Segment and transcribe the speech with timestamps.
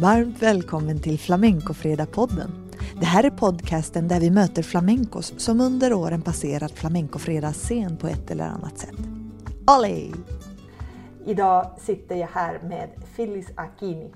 [0.00, 2.50] Varmt välkommen till Flamencofredag-podden.
[3.00, 8.30] Det här är podcasten där vi möter flamencos som under åren passerat Flamencofredags-scen på ett
[8.30, 8.96] eller annat sätt.
[9.78, 10.12] Olé!
[11.26, 14.10] Idag sitter jag här med Phyllis Akini.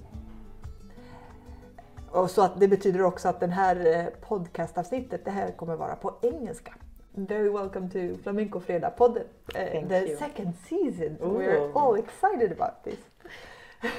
[2.10, 5.96] Och så att det betyder också att den här eh, podcastavsnittet, det här kommer vara
[5.96, 6.74] på engelska.
[7.14, 9.24] Very welcome to Flamenco Fredag podden.
[9.48, 10.16] Uh, the you.
[10.16, 11.16] second season.
[11.22, 11.38] Ooh.
[11.38, 12.98] We're all excited about this.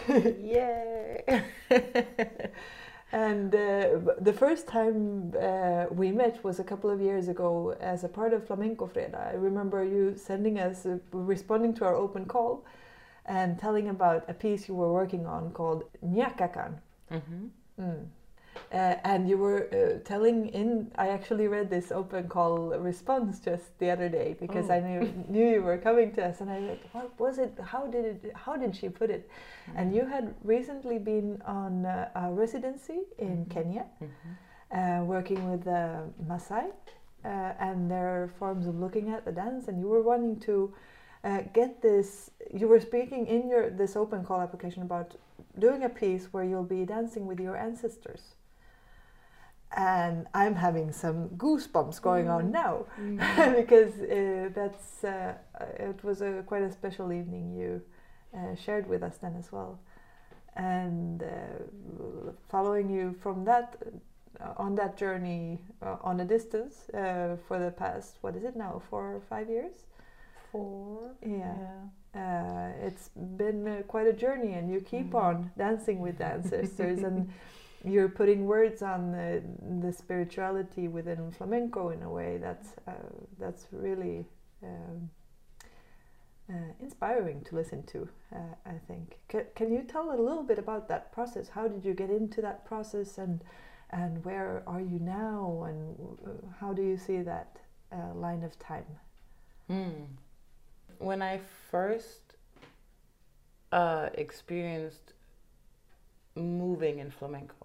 [0.10, 1.24] Yay!
[3.12, 8.04] And uh, the first time uh, we met was a couple of years ago as
[8.04, 9.32] a part of Flamenco Fredag.
[9.32, 12.66] I remember you sending us, uh, responding to our open call,
[13.26, 16.74] and telling about a piece you were working on called Nyakakan.
[17.10, 17.48] hmm
[17.80, 18.06] Mm.
[18.74, 20.92] Uh, and you were uh, telling in.
[20.98, 24.88] I actually read this open call response just the other day because I Oh.
[24.88, 25.02] knew
[25.34, 27.54] knew you were coming to us, and I read, what was it?
[27.64, 28.32] How did it?
[28.36, 29.30] How did she put it?
[29.76, 33.50] And you had recently been on uh, a residency in Mhm.
[33.50, 34.34] Kenya, hmm
[34.72, 36.66] uh, working with uh, Maasai
[37.24, 37.28] uh,
[37.68, 40.74] and their forms of looking at the dance, and you were wanting to
[41.24, 42.32] uh, get this.
[42.54, 45.16] You were speaking in your this open call application about
[45.60, 48.36] doing a piece where you'll be dancing with your ancestors.
[49.72, 52.52] And I'm having some goosebumps going on Mm.
[52.52, 53.54] now Mm-hmm.
[53.62, 55.34] because uh, that's uh,
[55.80, 57.82] it was a quite a special evening you
[58.34, 59.80] uh, shared with us then as well,
[60.56, 63.76] and uh, following you from that
[64.40, 68.56] uh, on that journey uh, on a distance uh, for the past what is it
[68.56, 69.86] now four or five years?
[70.52, 71.12] Four.
[71.22, 71.56] Yeah.
[72.16, 75.24] Uh, it's been uh, quite a journey, and you keep Mhm.
[75.24, 77.30] on dancing with the ancestors, and
[77.86, 79.44] you're putting words on the,
[79.82, 82.92] the spirituality within flamenco in a way that's uh,
[83.40, 84.26] that's really
[84.64, 85.10] um,
[86.50, 88.10] uh, inspiring to listen to.
[88.34, 89.18] Uh, I think.
[89.32, 91.50] C- can you tell a little bit about that process?
[91.50, 93.44] How did you get into that process, and
[93.92, 95.96] and where are you now, and
[96.26, 96.30] uh,
[96.60, 97.58] how do you see that
[97.92, 98.86] uh, line of time?
[99.70, 100.08] Mm.
[100.98, 102.36] When I first
[103.72, 105.14] uh, experienced
[106.36, 107.65] moving in flamenco,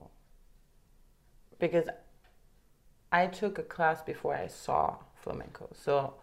[1.61, 1.89] because
[3.13, 6.15] I took a class before I saw flamenco, so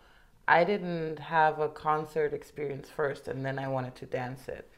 [0.47, 4.69] I didn't have a concert experience first, and then I wanted to dance it.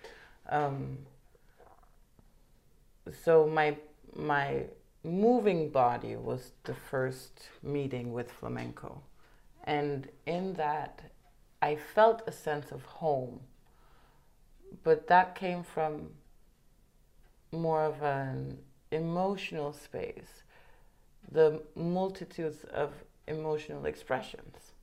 [0.50, 1.00] Um,
[3.24, 3.78] so my
[4.16, 4.66] my
[5.04, 9.02] moving body was the first meeting with flamenco,
[9.64, 11.02] and in that,
[11.62, 13.42] I felt a sense of home.
[14.84, 16.10] But that came from
[17.52, 18.60] more of an
[18.92, 20.44] emotional space,
[21.32, 22.92] the multitudes of
[23.28, 24.74] emotional expressions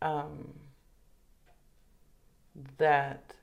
[0.00, 0.52] um,
[2.78, 3.34] that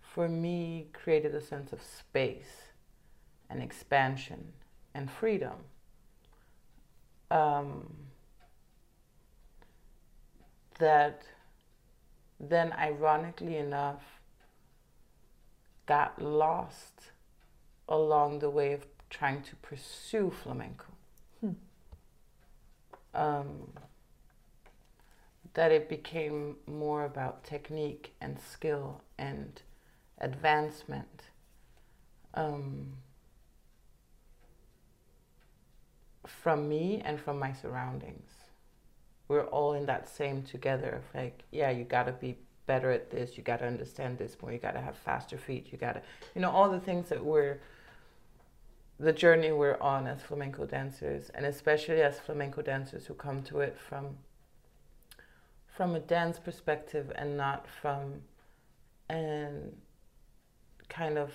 [0.00, 2.72] for me created a sense of space
[3.50, 4.52] and expansion
[4.94, 5.54] and freedom.
[7.30, 7.94] Um,
[10.78, 11.22] that
[12.38, 14.02] then, ironically enough,
[15.86, 17.10] got lost
[17.88, 18.86] along the way of
[19.16, 20.86] trying to pursue flamenco.
[21.40, 21.50] Hmm.
[23.14, 23.72] Um,
[25.54, 29.62] that it became more about technique and skill and
[30.18, 31.22] advancement.
[32.34, 32.92] Um,
[36.26, 38.30] from me and from my surroundings
[39.28, 43.10] we're all in that same together of like yeah you got to be better at
[43.10, 45.92] this you got to understand this more you got to have faster feet you got
[45.92, 46.02] to
[46.34, 47.58] you know all the things that we're
[48.98, 53.60] the journey we're on as flamenco dancers and especially as flamenco dancers who come to
[53.60, 54.16] it from
[55.66, 58.14] from a dance perspective and not from
[59.10, 59.72] an
[60.88, 61.32] kind of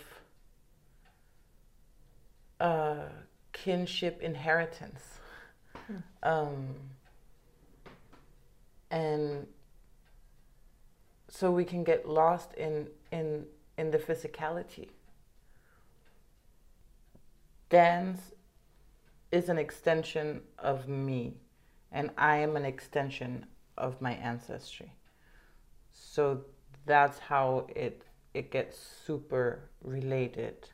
[2.59, 3.05] uh,
[3.53, 5.19] kinship inheritance
[5.87, 5.97] Hmm.
[6.23, 6.67] um,
[8.89, 9.47] and
[11.29, 13.45] so we can get lost in in
[13.77, 14.89] in the physicality
[17.71, 18.21] dance
[19.31, 21.33] is an extension of me
[21.91, 23.45] and i am an extension
[23.77, 24.91] of my ancestry
[25.91, 26.41] so
[26.85, 28.03] that's how it
[28.33, 30.69] it gets super related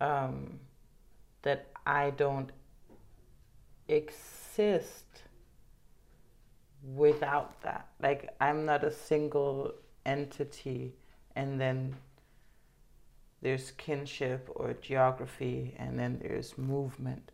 [0.00, 0.58] um,
[1.42, 2.50] that i don't
[3.88, 5.22] exist
[6.94, 7.88] without that.
[8.00, 9.72] Like I'm not a single
[10.04, 10.94] entity
[11.34, 11.96] and then
[13.42, 17.30] there's kinship or geography and then there's movement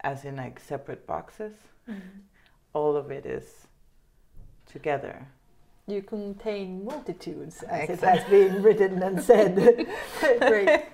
[0.00, 1.54] as in like separate boxes.
[2.72, 3.66] All of it is
[4.66, 5.26] together.
[5.88, 9.54] you contain multitudes, as it has been written and said.
[10.40, 10.84] Great.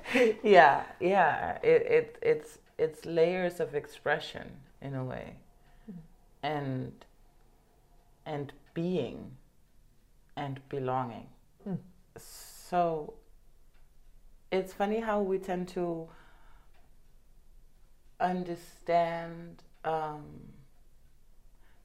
[0.42, 1.58] Yeah, yeah.
[1.62, 4.50] It, it it's it's layers of expression
[4.82, 5.36] in a way,
[5.90, 5.96] mm.
[6.42, 6.92] and
[8.26, 9.32] and being,
[10.36, 11.28] and belonging.
[11.66, 11.78] Mm.
[12.16, 13.14] So
[14.52, 16.08] it's funny how we tend to
[18.20, 19.62] understand.
[19.84, 20.22] Um,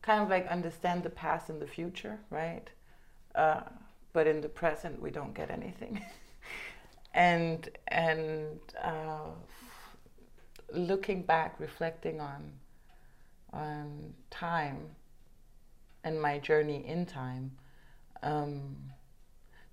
[0.04, 2.70] kind of like understand the past and the future, right?
[3.36, 3.62] Uh,
[4.14, 6.02] but in the present, we don't get anything.
[7.14, 9.32] and and uh,
[10.74, 12.52] looking back, reflecting on
[13.54, 14.78] on time
[16.04, 17.52] and my journey in time,
[18.24, 18.76] um,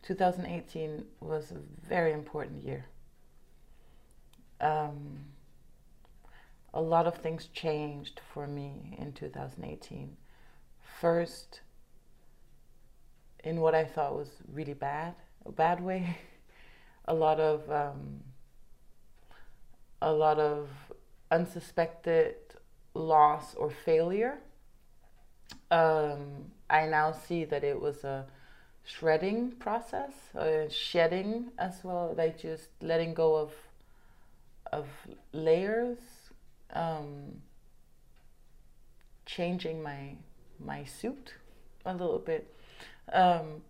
[0.04, 2.84] 2018 was a very important year.
[4.60, 5.24] Um,
[6.74, 10.16] a lot of things changed for me in 2018.
[11.00, 11.60] First,
[13.42, 15.14] in what I thought was really bad,
[15.46, 16.18] a bad way,
[17.06, 18.20] a lot of um,
[20.02, 20.68] a lot of
[21.30, 22.34] unsuspected
[22.92, 24.38] loss or failure.
[25.70, 28.26] Um, I now see that it was a
[28.84, 33.52] shredding process, a shedding as well, like just letting go of
[34.72, 34.86] of
[35.32, 35.98] layers,
[36.72, 37.40] um,
[39.26, 40.16] changing my
[40.58, 41.34] my suit
[41.86, 42.54] a little bit.
[43.12, 43.62] Um,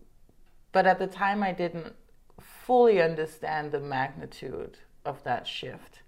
[0.72, 1.94] but at the time, I didn't
[2.40, 6.00] fully understand the magnitude of that shift.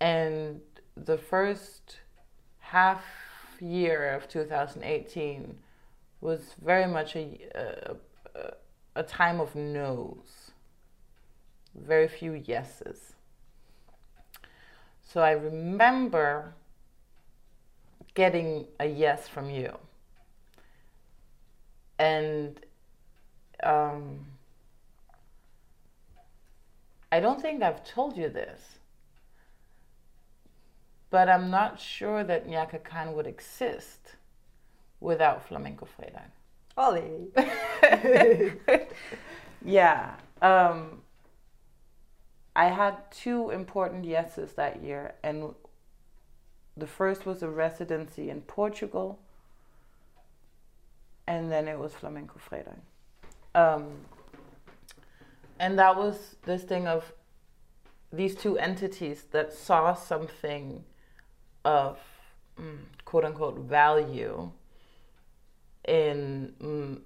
[0.00, 0.60] And
[0.96, 1.98] the first
[2.58, 3.04] half
[3.60, 5.58] year of 2018
[6.24, 8.52] was very much a, a,
[8.96, 10.52] a time of no's,
[11.74, 13.12] very few yeses.
[15.02, 16.54] So I remember
[18.14, 19.76] getting a yes from you.
[21.98, 22.58] And
[23.62, 24.20] um,
[27.12, 28.78] I don't think I've told you this,
[31.10, 34.16] but I'm not sure that Nyaka Khan would exist
[35.04, 36.30] without Flamenco Fredag.
[36.78, 37.28] Olé.
[39.64, 40.14] yeah.
[40.40, 41.02] Um,
[42.56, 45.54] I had two important yeses that year, and
[46.76, 49.20] the first was a residency in Portugal,
[51.26, 52.78] and then it was Flamenco Fredag.
[53.54, 53.92] Um,
[55.60, 57.12] and that was this thing of
[58.12, 60.84] these two entities that saw something
[61.64, 61.98] of
[62.58, 64.50] mm, quote unquote value
[65.86, 67.00] in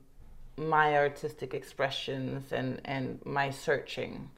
[0.57, 4.31] my artistic expressions and, and my searching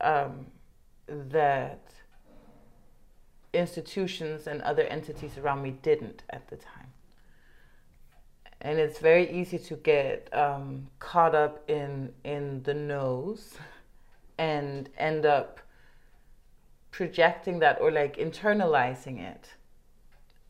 [0.00, 0.46] um,
[1.06, 1.80] that
[3.52, 6.86] institutions and other entities around me didn't at the time.
[8.62, 13.56] And it's very easy to get um, caught up in in the no's
[14.38, 15.60] and end up
[16.90, 19.54] projecting that or like internalizing it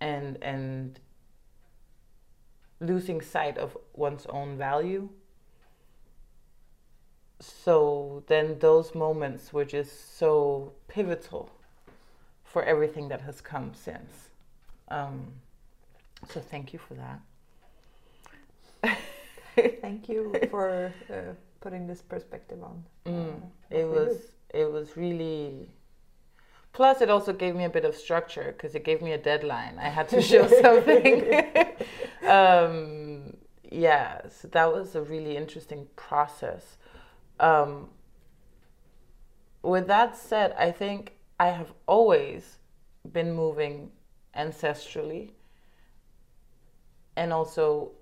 [0.00, 0.98] and and
[2.80, 5.08] losing sight of one's own value
[7.40, 11.50] so then those moments were just so pivotal
[12.44, 14.28] for everything that has come since.
[14.88, 15.32] Um,
[16.28, 17.20] so thank you for that.
[19.80, 22.84] thank you for uh, putting this perspective on.
[23.06, 25.70] Mm, uh, it was it was really.
[26.72, 29.78] Plus, it also gave me a bit of structure because it gave me a deadline.
[29.78, 31.44] I had to show something.
[32.28, 33.36] um,
[33.70, 36.76] yeah, so that was a really interesting process.
[37.38, 37.88] Um,
[39.62, 42.58] with that said, I think I have always
[43.10, 43.90] been moving
[44.36, 45.32] ancestrally
[47.16, 47.92] and also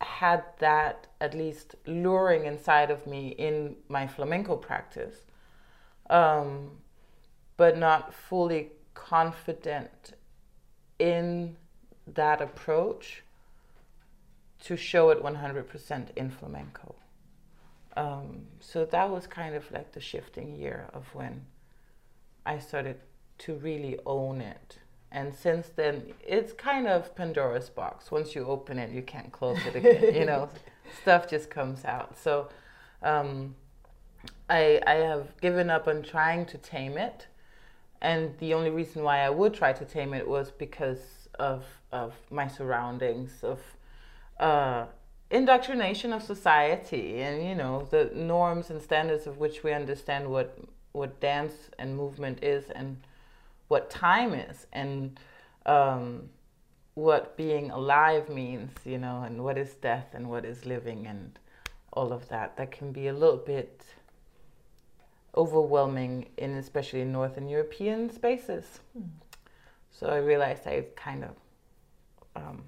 [0.00, 5.22] had that at least luring inside of me in my flamenco practice,
[6.08, 6.70] um,
[7.58, 10.14] but not fully confident
[10.98, 11.56] in
[12.06, 13.22] that approach
[14.64, 16.94] to show it 100% in flamenco.
[17.96, 21.44] Um, so that was kind of like the shifting year of when
[22.46, 22.96] I started
[23.38, 24.78] to really own it.
[25.10, 28.10] And since then, it's kind of Pandora's box.
[28.10, 30.14] Once you open it, you can't close it again.
[30.14, 30.48] you know,
[31.02, 32.16] stuff just comes out.
[32.18, 32.48] So
[33.02, 33.54] um,
[34.48, 37.26] I, I have given up on trying to tame it.
[38.00, 42.14] And the only reason why I would try to tame it was because of, of
[42.30, 43.60] my surroundings, of
[44.38, 44.86] uh,
[45.30, 50.56] indoctrination of society and you know the norms and standards of which we understand what
[50.92, 52.96] what dance and movement is and
[53.68, 55.20] what time is and
[55.66, 56.28] um,
[56.94, 61.38] what being alive means, you know, and what is death and what is living and
[61.92, 62.56] all of that.
[62.56, 63.82] That can be a little bit
[65.36, 68.80] overwhelming in especially Northern European spaces.
[68.98, 69.08] Mm.
[69.90, 71.30] So I realized I kind of
[72.36, 72.62] um,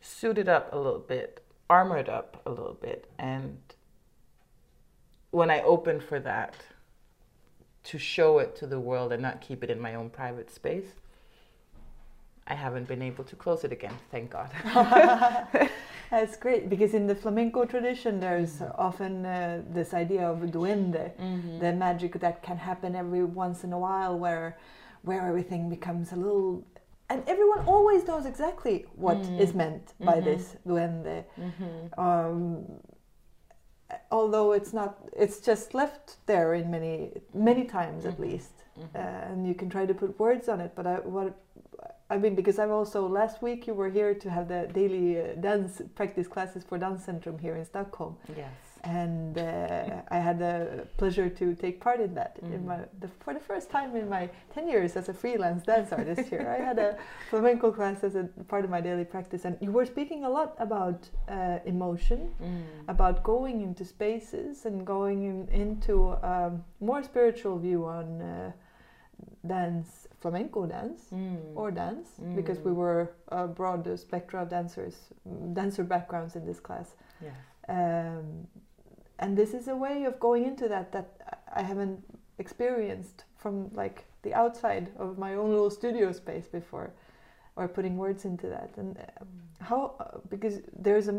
[0.00, 3.58] suited up a little bit, armored up a little bit, and
[5.30, 6.54] when I opened for that,
[7.84, 10.88] to show it to the world and not keep it in my own private space,
[12.46, 14.50] I haven't been able to close it again, thank God.
[16.10, 18.80] That's great because in the flamenco tradition, there's mm-hmm.
[18.80, 21.58] often uh, this idea of duende, mm-hmm.
[21.58, 24.56] the magic that can happen every once in a while, where
[25.02, 26.64] where everything becomes a little,
[27.08, 29.38] and everyone always knows exactly what mm-hmm.
[29.38, 30.24] is meant by mm-hmm.
[30.24, 31.24] this duende.
[31.38, 32.00] Mm-hmm.
[32.00, 32.64] Um,
[34.10, 38.30] although it's not, it's just left there in many many times at mm-hmm.
[38.30, 38.52] least,
[38.94, 40.72] uh, and you can try to put words on it.
[40.74, 41.34] But I, what
[42.08, 45.34] I mean, because I've also last week you were here to have the daily uh,
[45.40, 48.16] dance practice classes for Danscentrum here in Stockholm.
[48.36, 48.52] Yes.
[48.84, 52.54] And uh, I had the pleasure to take part in that mm.
[52.54, 55.90] in my the, for the first time in my ten years as a freelance dance
[55.90, 56.46] artist here.
[56.56, 56.96] I had a
[57.30, 60.54] flamenco class as a part of my daily practice, and you were speaking a lot
[60.60, 62.62] about uh, emotion, mm.
[62.86, 68.52] about going into spaces and going in, into a um, more spiritual view on uh,
[69.44, 71.38] dance flamenco dance mm.
[71.54, 72.34] or dance mm.
[72.34, 74.94] because we were a broad spectrum of dancers,
[75.52, 76.88] dancer backgrounds in this class.
[77.22, 77.30] Yeah.
[77.68, 78.48] Um,
[79.20, 81.08] and this is a way of going into that that
[81.54, 82.02] I haven't
[82.38, 86.90] experienced from like the outside of my own little studio space before
[87.54, 89.24] or putting words into that and uh,
[89.60, 90.56] how uh, because
[90.86, 91.16] there's a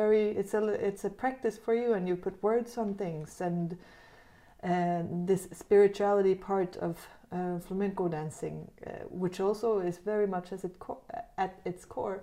[0.00, 3.76] very it's a it's a practice for you and you put words on things and
[4.60, 6.94] and this spirituality part of
[7.32, 10.76] uh, flamenco dancing, uh, which also is very much as it
[11.36, 12.22] at its core.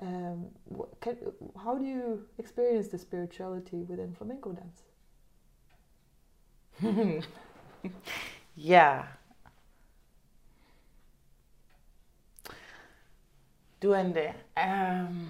[0.00, 0.46] Um,
[1.00, 1.16] can,
[1.64, 4.82] how do you experience the spirituality within flamenco dance?
[8.56, 9.06] yeah.
[13.80, 14.34] Duende.
[14.56, 15.28] Um,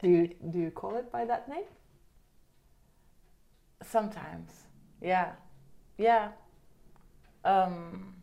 [0.00, 1.64] do you do you call it by that name?
[3.82, 4.50] Sometimes,
[5.00, 5.32] yeah,
[5.98, 6.32] yeah.
[7.44, 8.14] Um,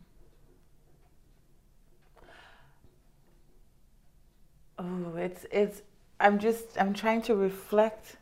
[4.78, 5.82] oh, it's it's.
[6.18, 8.16] I'm just I'm trying to reflect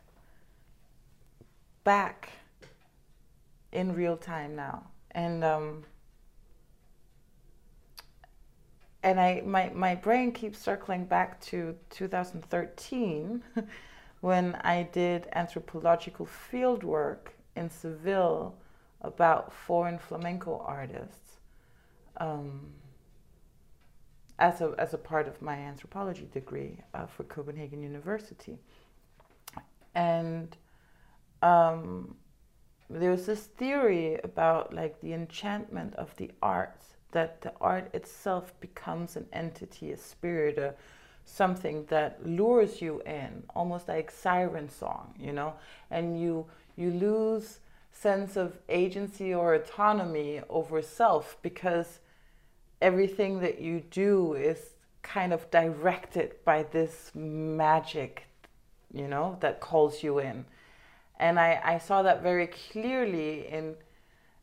[1.83, 2.29] back
[3.71, 5.83] in real time now, and um,
[9.03, 13.43] and I my my brain keeps circling back to 2013
[14.21, 18.55] when I did anthropological field work in Seville
[19.01, 21.39] about foreign flamenco artists
[22.17, 22.67] um,
[24.37, 28.57] as, a, as a part of my anthropology degree uh, for Copenhagen University.
[29.95, 30.55] And
[31.41, 32.15] um,
[32.89, 38.53] there was this theory about like the enchantment of the arts, that the art itself
[38.59, 40.75] becomes an entity, a spirit, a,
[41.25, 45.53] something that lures you in, almost like siren song, you know,
[45.91, 47.59] and you you lose
[48.01, 51.99] sense of agency or autonomy over self because
[52.81, 58.27] everything that you do is kind of directed by this magic,
[58.93, 60.45] you know, that calls you in.
[61.19, 63.75] And I, I saw that very clearly in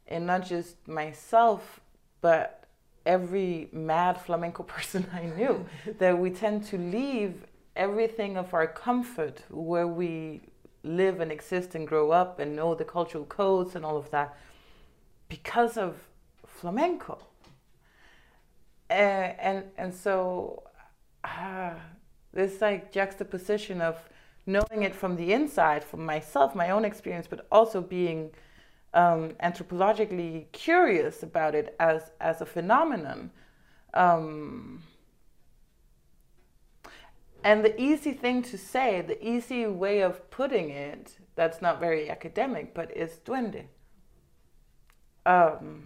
[0.08, 1.80] in not just myself,
[2.20, 2.64] but
[3.04, 5.66] every mad flamenco person I knew,
[5.98, 7.44] that we tend to leave
[7.74, 10.42] everything of our comfort where we
[10.86, 14.36] live and exist and grow up and know the cultural codes and all of that
[15.28, 15.96] because of
[16.46, 17.18] flamenco.
[18.88, 20.62] Uh, and and so
[21.24, 21.74] uh,
[22.32, 24.08] this like juxtaposition of
[24.46, 28.30] knowing it from the inside, from myself, my own experience, but also being
[28.94, 33.30] um, anthropologically curious about it as as a phenomenon.
[33.94, 34.82] Um,
[37.46, 42.10] and the easy thing to say, the easy way of putting it, that's not very
[42.10, 43.66] academic, but is duende.
[45.24, 45.84] Um,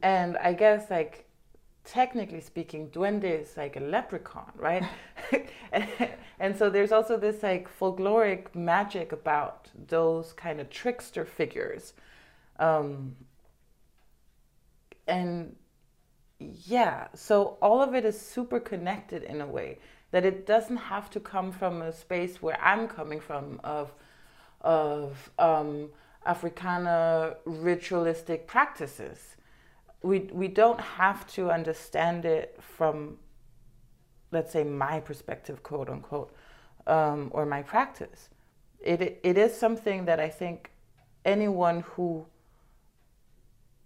[0.00, 1.26] and I guess, like,
[1.82, 4.84] technically speaking, duende is like a leprechaun, right?
[5.72, 5.88] and,
[6.38, 11.94] and so there's also this like folkloric magic about those kind of trickster figures.
[12.60, 13.16] Um,
[15.08, 15.56] and
[16.38, 19.78] yeah, so all of it is super connected in a way
[20.16, 23.92] that it doesn't have to come from a space where I'm coming from of
[24.62, 25.90] of um,
[26.24, 29.36] Africana ritualistic practices.
[30.02, 33.18] we we don't have to understand it from
[34.32, 36.32] let's say my perspective quote unquote
[36.86, 38.30] um, or my practice
[38.80, 40.70] it it is something that i think
[41.24, 42.08] anyone who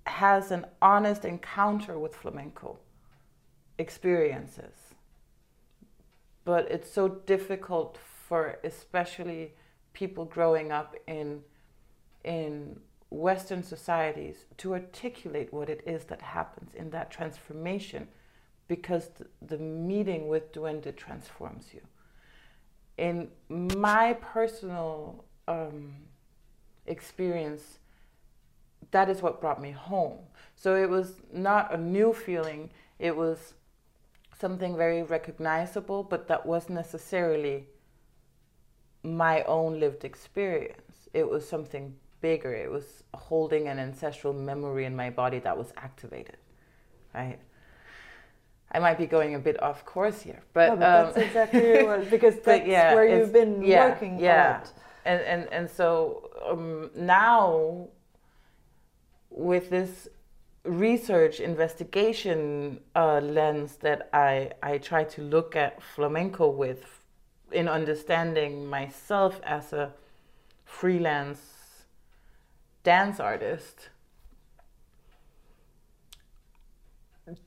[0.06, 2.78] has an honest encounter with flamenco
[3.78, 4.89] experiences
[6.44, 9.54] but it's so difficult for especially
[9.92, 11.42] people growing up in
[12.25, 12.78] in
[13.11, 18.06] Western societies to articulate what it is that happens in that transformation
[18.68, 21.80] because the, the meeting with Duende transforms you.
[22.99, 25.97] In my personal um,
[26.87, 27.78] experience,
[28.92, 30.18] that is what brought me home.
[30.54, 32.70] So it was not a new feeling,
[33.00, 33.54] it was
[34.40, 37.66] something very recognizable, but that wasn't necessarily
[39.02, 41.09] my own lived experience.
[41.12, 42.54] It was something bigger.
[42.54, 46.37] It was holding an ancestral memory in my body that was activated,
[47.14, 47.38] right?
[48.73, 51.82] I might be going a bit off course here, but, no, but um, that's exactly
[51.85, 54.18] what, because that's yeah, where you've been yeah, working.
[54.20, 54.62] Yeah,
[55.04, 57.88] and and and so um, now
[59.30, 60.09] with this
[60.64, 67.02] research investigation uh, lens that I I try to look at flamenco with,
[67.52, 69.93] in understanding myself as a
[70.64, 71.40] freelance
[72.83, 73.90] dance artist,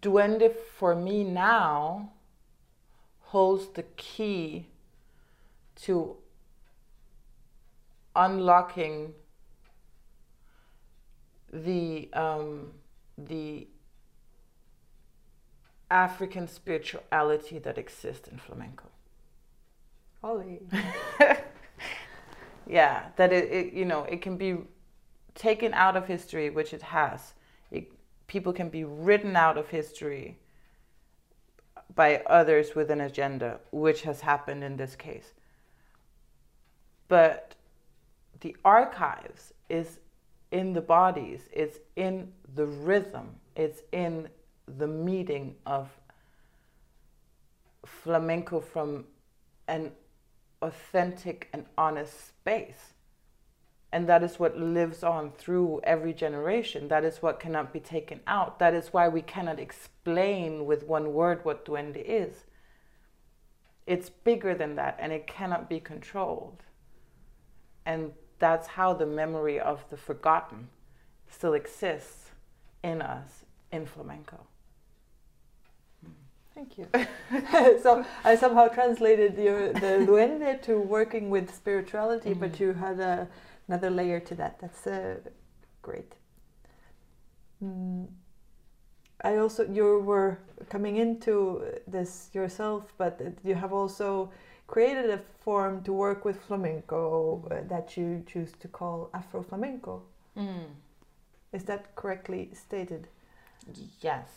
[0.01, 2.11] Duende for me now
[3.19, 4.67] holds the key
[5.75, 6.15] to
[8.15, 9.13] unlocking
[11.51, 12.71] the um,
[13.17, 13.67] the
[15.89, 18.89] African spirituality that exists in flamenco.
[20.21, 20.61] Holy.
[22.67, 24.57] yeah, that it, it you know it can be
[25.35, 27.33] taken out of history, which it has.
[27.71, 27.91] It,
[28.27, 30.37] people can be written out of history
[31.95, 35.33] by others with an agenda, which has happened in this case.
[37.07, 37.55] But
[38.39, 39.99] the archives is
[40.53, 44.29] in the bodies, it's in the rhythm, it's in
[44.77, 45.89] the meeting of
[47.83, 49.05] flamenco from
[49.67, 49.91] an
[50.61, 52.93] authentic and honest space.
[53.91, 56.87] And that is what lives on through every generation.
[56.87, 58.59] That is what cannot be taken out.
[58.59, 62.45] That is why we cannot explain with one word what duende is.
[63.87, 66.63] It's bigger than that and it cannot be controlled.
[67.85, 68.13] And
[68.43, 70.67] that's how the memory of the forgotten
[71.29, 72.31] still exists
[72.83, 74.39] in us in flamenco.
[76.53, 76.87] Thank you.
[77.81, 82.41] so I somehow translated your, the duende to working with spirituality, mm-hmm.
[82.41, 83.27] but you had a
[83.69, 84.59] another layer to that.
[84.59, 85.15] That's uh,
[85.81, 86.11] great.
[87.63, 88.07] Mm.
[89.23, 90.37] I also you were
[90.69, 94.29] coming into this yourself, but you have also
[94.73, 100.01] created a form to work with flamenco uh, that you choose to call Afro flamenco.
[100.35, 100.65] Mm.
[101.51, 103.07] Is that correctly stated?
[104.01, 104.29] Yes.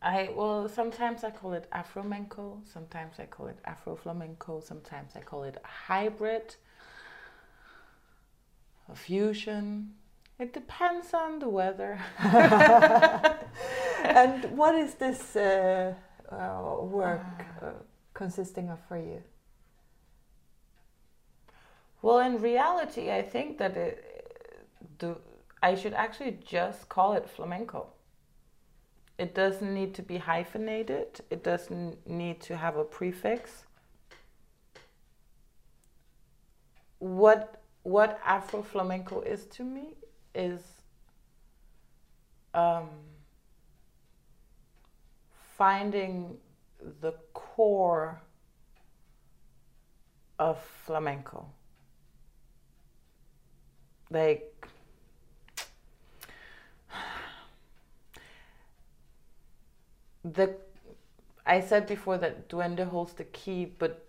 [0.00, 5.12] I well sometimes I call it Afro flamenco, sometimes I call it Afro flamenco, sometimes
[5.16, 6.56] I call it a hybrid
[8.90, 9.92] a fusion.
[10.38, 12.00] It depends on the weather.
[14.04, 15.92] and what is this uh,
[16.32, 17.72] uh, work uh,
[18.14, 19.22] consisting of for you?
[22.04, 24.04] Well, in reality, I think that it,
[25.62, 27.86] I should actually just call it flamenco.
[29.16, 31.22] It doesn't need to be hyphenated.
[31.30, 33.64] It doesn't need to have a prefix.
[36.98, 39.94] What what Afro flamenco is to me
[40.34, 40.60] is
[42.52, 42.90] um,
[45.56, 46.36] finding
[47.00, 48.20] the core
[50.38, 51.53] of flamenco.
[54.10, 54.66] Like,
[60.24, 60.56] the
[61.46, 64.06] I said before that duende holds the key, but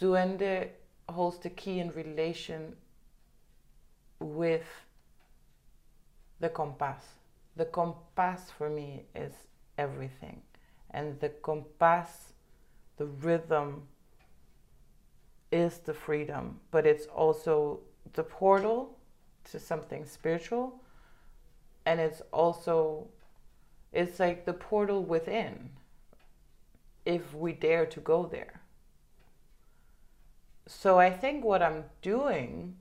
[0.00, 0.70] duende
[1.08, 2.76] holds the key in relation
[4.18, 4.66] with
[6.40, 7.02] the compás.
[7.56, 9.32] The compás for me is
[9.76, 10.42] everything.
[10.90, 12.32] And the compás,
[12.96, 13.82] the rhythm,
[15.50, 17.80] is the freedom, but it's also
[18.12, 18.97] the portal
[19.52, 20.80] to something spiritual.
[21.86, 23.08] And it's also,
[23.92, 25.70] it's like the portal within,
[27.06, 28.60] if we dare to go there.
[30.66, 32.76] So I think what I'm doing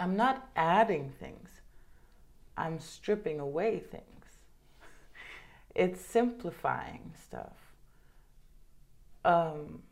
[0.00, 1.60] I'm not adding things,
[2.56, 4.24] I'm stripping away things.
[5.74, 7.74] it's simplifying stuff
[9.26, 9.82] um,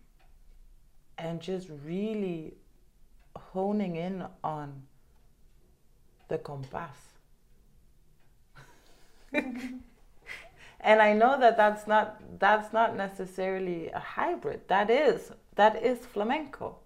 [1.18, 2.54] and just really
[3.36, 4.84] honing in on
[6.28, 7.08] the compás.
[9.32, 9.82] and
[11.02, 14.68] I know that that's not that's not necessarily a hybrid.
[14.68, 16.76] That is that is flamenco.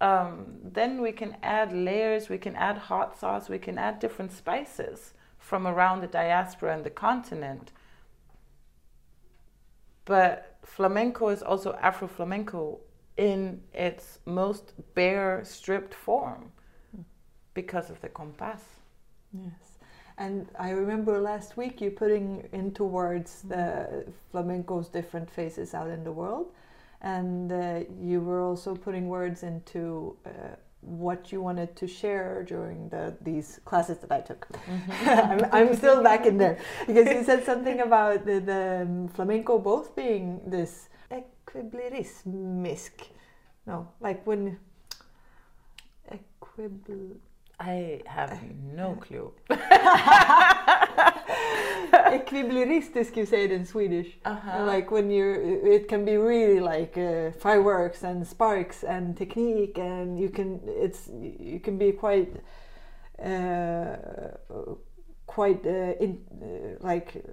[0.00, 2.28] Um, then we can add layers.
[2.28, 3.48] We can add hot sauce.
[3.48, 7.72] We can add different spices from around the diaspora and the continent.
[10.04, 12.80] But flamenco is also Afro flamenco
[13.16, 16.50] in its most bare, stripped form
[17.54, 18.60] because of the compás.
[19.32, 19.78] Yes.
[20.18, 26.04] And I remember last week you putting into words the flamenco's different faces out in
[26.04, 26.52] the world.
[27.00, 32.88] And uh, you were also putting words into uh, what you wanted to share during
[32.88, 34.48] the, these classes that I took.
[34.48, 35.08] Mm-hmm.
[35.52, 39.58] I'm, I'm, still back in there because you said something about the, the um, flamenco
[39.58, 42.90] both being this equilibrismisk.
[43.66, 44.58] No, like when
[46.10, 47.16] equibl
[47.62, 48.40] I have
[48.74, 49.32] no clue.
[51.92, 54.18] Ekvilibristisk, you say it in Swedish.
[54.24, 54.64] Uh-huh.
[54.64, 60.18] Like when you're, it can be really like uh, fireworks and sparks and technique, and
[60.18, 62.34] you can, it's, you can be quite,
[63.22, 63.96] uh,
[65.26, 67.24] quite uh, in, uh, like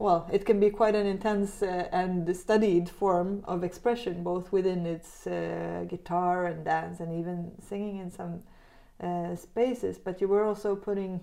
[0.00, 4.86] well, it can be quite an intense uh, and studied form of expression, both within
[4.86, 8.42] its uh, guitar and dance, and even singing in some
[9.02, 9.98] uh, spaces.
[9.98, 11.20] But you were also putting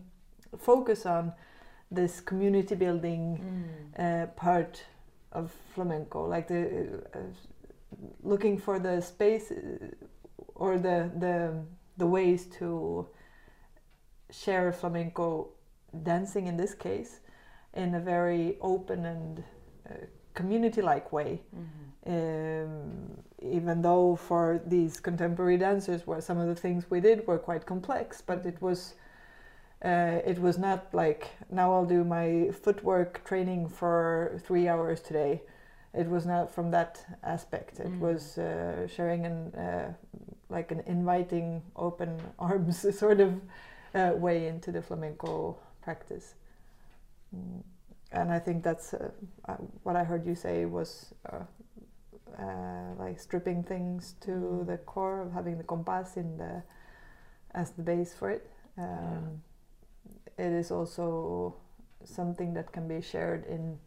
[0.59, 1.33] focus on
[1.89, 4.35] this community building mm.
[4.35, 4.83] part
[5.31, 7.19] of flamenco, like the uh,
[8.21, 9.87] looking for the space uh,
[10.53, 11.63] or the the
[11.97, 13.07] the ways to
[14.29, 15.49] share flamenco
[16.03, 17.21] dancing in this case
[17.73, 19.43] in a very open and
[19.89, 19.93] uh,
[20.33, 21.41] community-like way.
[21.55, 21.83] Mm-hmm.
[22.09, 27.37] Um, even though for these contemporary dancers, where some of the things we did were
[27.37, 28.93] quite complex, but it was
[29.85, 35.43] uh, it was not like now I'll do my footwork training for three hours today.
[35.93, 37.79] It was not from that aspect.
[37.79, 37.99] It mm.
[37.99, 39.93] was uh, sharing an uh,
[40.49, 43.41] like an inviting, open arms sort of
[43.93, 46.35] uh, way into the flamenco practice.
[47.35, 47.63] Mm.
[48.11, 49.09] And I think that's uh,
[49.47, 51.43] uh, what I heard you say was uh,
[52.39, 54.67] uh, like stripping things to mm.
[54.67, 56.63] the core of having the compás in the
[57.53, 58.49] as the base for it.
[58.77, 59.41] Um,
[60.37, 60.45] yeah.
[60.45, 61.55] It is also
[62.03, 63.79] something that can be shared in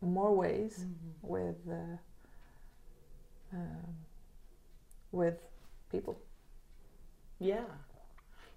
[0.00, 1.28] more ways mm-hmm.
[1.28, 1.96] with uh,
[3.52, 3.96] um,
[5.12, 5.36] with
[5.90, 6.18] people.
[7.38, 7.64] Yeah,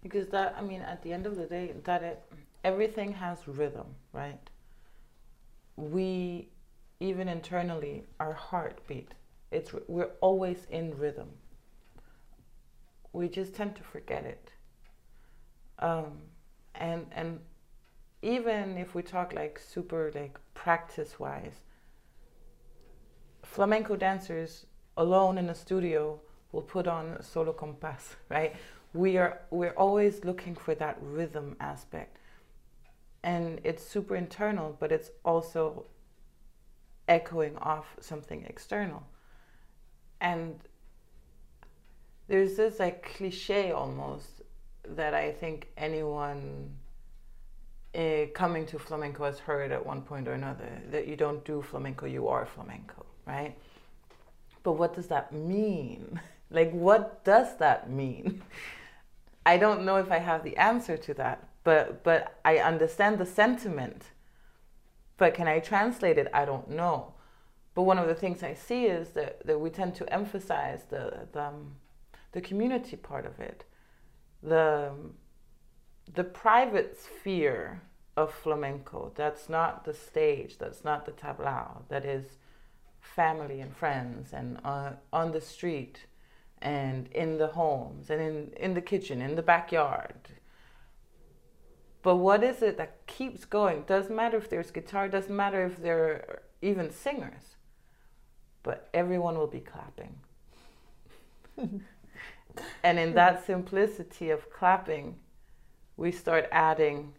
[0.02, 2.24] because that I mean, at the end of the day, that it
[2.64, 4.50] everything has rhythm, right?
[5.76, 6.50] We,
[7.00, 9.14] even internally, our heartbeat,
[9.52, 11.30] it's we're always in rhythm.
[13.14, 14.52] We just tend to forget it.
[15.80, 16.20] Um,
[16.76, 17.40] and and
[18.22, 21.62] even if we talk like super like practice wise,
[23.44, 24.66] flamenco dancers
[24.98, 26.20] alone in a studio
[26.52, 28.56] will put on solo compás, right?
[28.94, 32.18] We are we're always looking for that rhythm aspect
[33.24, 35.86] and it's super internal, but it's also
[37.08, 39.04] echoing off something external.
[40.20, 40.60] And
[42.28, 44.42] there's this like cliche almost
[44.88, 46.72] that I think anyone
[47.94, 51.62] uh, coming to flamenco has heard at one point or another that you don't do
[51.62, 53.56] flamenco, you are flamenco, right?
[54.64, 56.20] But what does that mean?
[56.50, 58.42] like, what does that mean?
[59.46, 63.26] I don't know if I have the answer to that, but but I understand the
[63.26, 64.12] sentiment.
[65.18, 66.28] But can I translate it?
[66.34, 67.14] I don't know.
[67.76, 71.28] But one of the things I see is that, that we tend to emphasize the
[71.32, 71.76] the, um,
[72.32, 73.66] the community part of it,
[74.42, 74.92] the
[76.14, 77.82] the private sphere
[78.18, 79.12] of flamenco.
[79.16, 80.58] That's not the stage.
[80.58, 81.84] That's not the tablao.
[81.90, 82.38] That is
[83.00, 86.06] family and friends and uh, on the street
[86.62, 90.30] and in the homes and in, in the kitchen, in the backyard,
[92.04, 93.84] but what is it that keeps going?
[93.84, 97.56] Doesn't matter if there's guitar, doesn't matter if there are even singers,
[98.64, 100.16] but everyone will be clapping.
[102.84, 105.16] and in that simplicity of clapping,
[105.98, 107.14] we start adding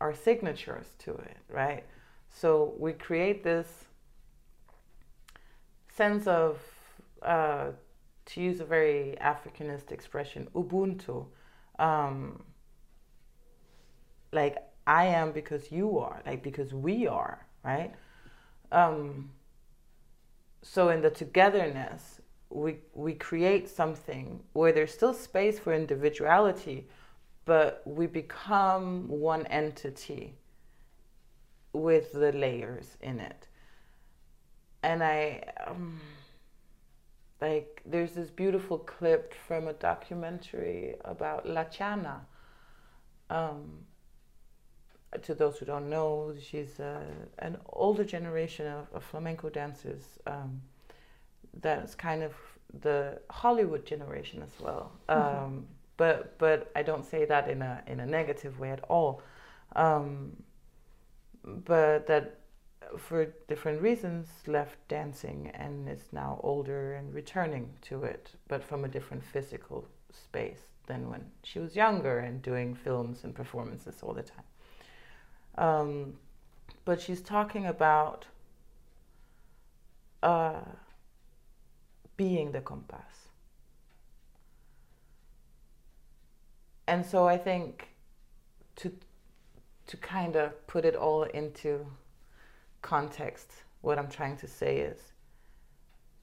[0.00, 1.84] our signatures to it, right?
[2.30, 3.86] So we create this
[5.92, 6.60] sense of,
[7.22, 7.70] uh,
[8.26, 11.26] to use a very Africanist expression, Ubuntu.
[11.78, 12.42] Um,
[14.36, 17.92] like I am because you are, like because we are, right?
[18.70, 19.30] Um,
[20.62, 22.20] so in the togetherness,
[22.50, 26.86] we we create something where there's still space for individuality,
[27.44, 30.34] but we become one entity
[31.72, 33.48] with the layers in it.
[34.84, 36.00] And I um,
[37.40, 42.20] like there's this beautiful clip from a documentary about La Chana.
[43.28, 43.86] Um,
[45.22, 47.00] to those who don't know, she's uh,
[47.38, 50.02] an older generation of, of flamenco dancers.
[50.26, 50.60] Um,
[51.60, 52.32] that's kind of
[52.82, 54.92] the Hollywood generation as well.
[55.08, 55.44] Mm-hmm.
[55.44, 55.66] Um,
[55.96, 59.22] but but I don't say that in a in a negative way at all.
[59.74, 60.36] Um,
[61.42, 62.40] but that
[62.98, 68.84] for different reasons left dancing and is now older and returning to it, but from
[68.84, 74.14] a different physical space than when she was younger and doing films and performances all
[74.14, 74.45] the time.
[75.58, 76.14] Um,
[76.84, 78.26] but she's talking about
[80.22, 80.60] uh,
[82.16, 83.30] being the compás.
[86.86, 87.88] And so I think
[88.76, 88.92] to
[89.86, 91.86] to kind of put it all into
[92.82, 94.98] context, what I'm trying to say is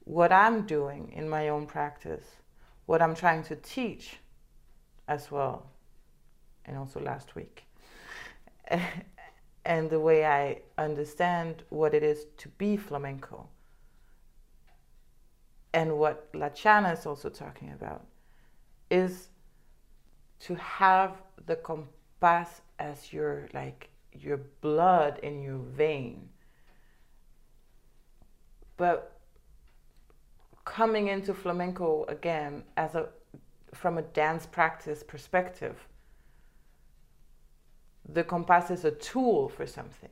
[0.04, 2.24] what I'm doing in my own practice,
[2.86, 4.18] what I'm trying to teach
[5.08, 5.70] as well,
[6.66, 7.64] and also last week,
[9.64, 13.48] and the way I understand what it is to be flamenco,
[15.72, 18.06] and what La Chana is also talking about,
[18.90, 19.28] is
[20.40, 26.28] to have the compás as your like your blood in your vein.
[28.76, 29.18] But
[30.64, 33.08] coming into flamenco again as a
[33.72, 35.88] from a dance practice perspective
[38.08, 40.10] the compás is a tool for something.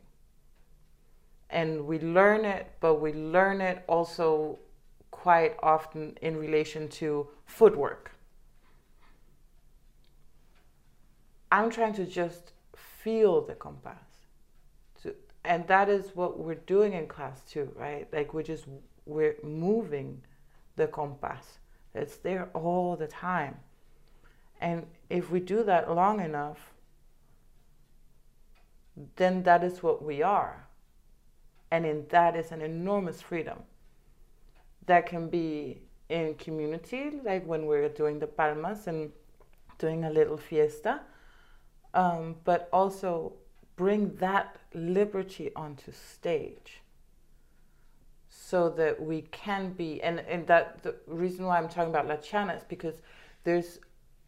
[1.50, 4.58] And we learn it but we learn it also
[5.10, 8.12] quite often in relation to footwork.
[11.50, 14.12] I'm trying to just feel the compás
[15.44, 18.06] and that is what we're doing in class too right?
[18.12, 18.64] Like we're just
[19.04, 20.22] we're moving
[20.76, 21.58] the compás.
[21.94, 23.56] It's there all the time.
[24.60, 26.71] And if we do that long enough
[29.16, 30.66] then that is what we are.
[31.70, 33.58] And in that is an enormous freedom
[34.86, 39.10] that can be in community like when we're doing the palmas and
[39.78, 41.00] doing a little fiesta
[41.94, 43.32] um, but also
[43.76, 46.82] bring that liberty onto stage
[48.28, 52.16] so that we can be and, and that the reason why I'm talking about La
[52.16, 52.96] Chana is because
[53.44, 53.78] there's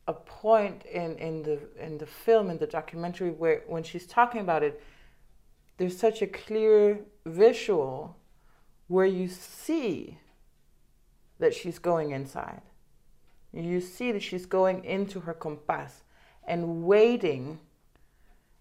[0.06, 4.40] a point in, in the in the film in the documentary where when she's talking
[4.42, 4.82] about it
[5.76, 8.16] there's such a clear visual
[8.88, 10.18] where you see
[11.38, 12.62] that she's going inside.
[13.52, 16.02] You see that she's going into her compás
[16.46, 17.58] and waiting.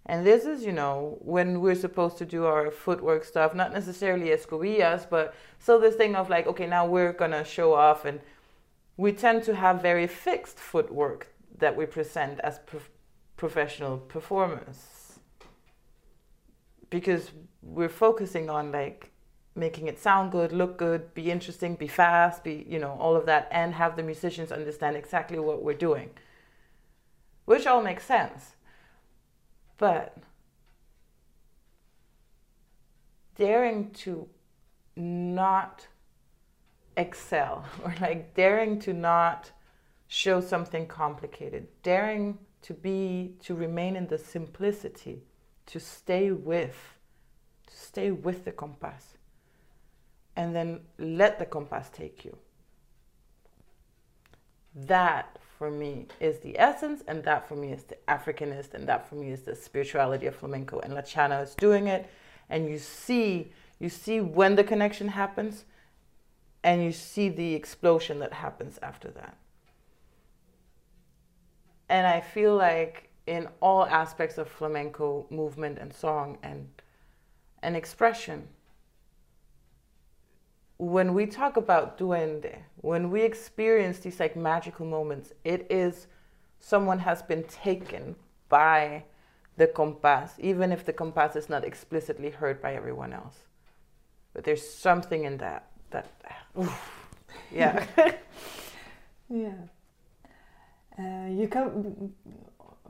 [0.06, 4.27] And this is, you know, when we're supposed to do our footwork stuff, not necessarily
[4.27, 8.19] escobillas, but so this thing of like, okay, now we're gonna show off, and
[8.97, 12.89] we tend to have very fixed footwork that we present as prof-
[13.38, 15.20] professional performers.
[16.89, 19.12] Because we're focusing on like
[19.56, 23.26] making it sound good, look good, be interesting, be fast, be, you know, all of
[23.26, 26.10] that, and have the musicians understand exactly what we're doing,
[27.46, 28.56] which all makes sense.
[29.78, 30.18] But
[33.36, 34.28] daring to
[34.96, 35.88] not
[36.96, 39.52] excel or like daring to not
[40.13, 45.23] show something complicated, daring to be, to remain in the simplicity,
[45.65, 46.99] to stay with,
[47.65, 49.17] to stay with the compás,
[50.36, 52.38] and then let the compás take you.
[54.76, 59.10] That for me is the essence, and that for me is the Africanist, and that
[59.10, 60.80] for me is the spirituality of flamenco.
[60.80, 62.08] And La Chana is doing it,
[62.52, 65.65] and you see, you see when the connection happens,
[66.63, 69.38] and you see the explosion that happens after that.
[71.89, 76.67] And I feel like in all aspects of flamenco movement and song and
[77.62, 78.50] and expression,
[80.78, 86.08] when we talk about duende, when we experience these like magical moments, it is
[86.60, 88.15] someone has been taken
[88.50, 89.04] by
[89.56, 93.38] the compás, even if the compás is not explicitly heard by everyone else.
[94.34, 96.10] But there's something in that that,
[96.60, 97.08] oof,
[97.52, 97.86] yeah,
[99.30, 99.54] yeah.
[100.97, 102.13] Uh, you come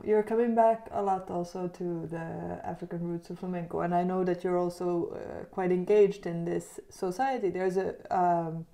[0.04, 4.24] you're coming back a lot also to the African roots of flamenco, and I know
[4.24, 7.50] that you're also uh, quite engaged in this society.
[7.50, 8.66] There's a um,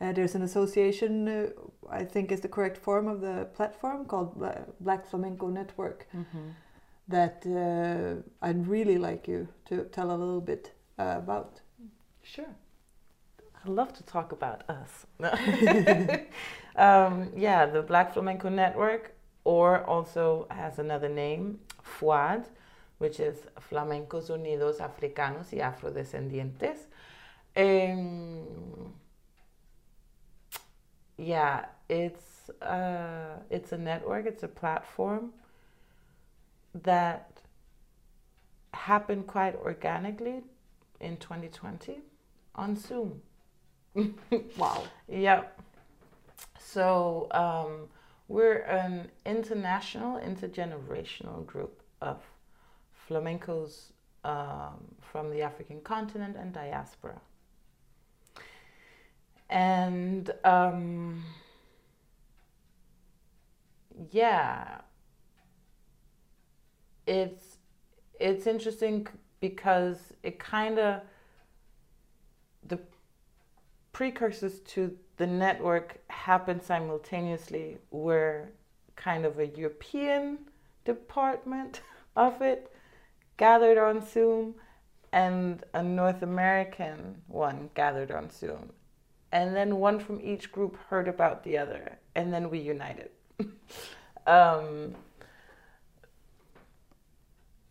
[0.00, 1.46] uh, there's an association, uh,
[1.88, 4.42] I think is the correct form of the platform called
[4.80, 6.06] Black Flamenco Network.
[6.14, 6.48] Mm-hmm.
[7.06, 11.60] That uh, I'd really like you to tell a little bit uh, about.
[12.22, 12.56] Sure.
[13.64, 15.06] I love to talk about us.
[16.76, 22.46] um, yeah, the Black Flamenco Network, or also has another name, FUAD,
[22.98, 23.38] which is
[23.70, 26.86] Flamencos Unidos Africanos y Afrodescendientes.
[27.56, 28.92] Um,
[31.16, 35.32] yeah, it's uh, it's a network, it's a platform
[36.74, 37.40] that
[38.74, 40.42] happened quite organically
[41.00, 42.00] in 2020
[42.56, 43.22] on Zoom.
[44.56, 44.84] wow.
[45.08, 45.42] Yeah.
[46.58, 47.88] So um,
[48.28, 52.20] we're an international, intergenerational group of
[53.08, 53.92] flamencos
[54.24, 57.20] um, from the African continent and diaspora.
[59.50, 61.22] And um,
[64.10, 64.80] yeah,
[67.06, 67.58] it's
[68.18, 69.06] it's interesting
[69.40, 71.02] because it kind of
[72.66, 72.78] the
[73.94, 78.50] precursors to the network happened simultaneously where
[78.96, 80.38] kind of a European
[80.84, 81.80] department
[82.16, 82.70] of it
[83.38, 84.54] gathered on Zoom
[85.12, 88.72] and a North American one gathered on Zoom.
[89.30, 93.10] And then one from each group heard about the other, and then we united.
[94.26, 94.94] um,